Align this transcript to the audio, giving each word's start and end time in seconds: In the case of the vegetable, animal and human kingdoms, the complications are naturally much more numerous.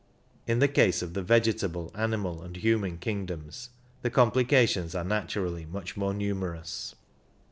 In 0.47 0.57
the 0.57 0.67
case 0.67 1.03
of 1.03 1.13
the 1.13 1.21
vegetable, 1.21 1.91
animal 1.93 2.41
and 2.41 2.55
human 2.55 2.97
kingdoms, 2.97 3.69
the 4.01 4.09
complications 4.09 4.95
are 4.95 5.03
naturally 5.03 5.67
much 5.67 5.95
more 5.95 6.15
numerous. 6.15 6.95